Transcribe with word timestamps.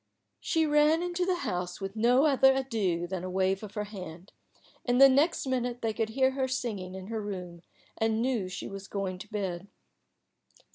She 0.39 0.65
ran 0.65 1.03
into 1.03 1.27
the 1.27 1.35
house 1.45 1.79
with 1.79 1.95
no 1.95 2.25
other 2.25 2.53
adieu 2.55 3.05
than 3.05 3.23
a 3.23 3.29
wave 3.29 3.61
of 3.61 3.75
her 3.75 3.83
hand, 3.83 4.31
and 4.83 4.99
the 4.99 5.07
next 5.07 5.45
minute 5.45 5.83
they 5.83 5.93
could 5.93 6.09
hear 6.09 6.31
her 6.31 6.47
singing 6.47 6.95
in 6.95 7.05
her 7.05 7.21
room, 7.21 7.61
and 7.99 8.19
knew 8.19 8.49
she 8.49 8.67
was 8.67 8.87
going 8.87 9.19
to 9.19 9.27
bed. 9.31 9.67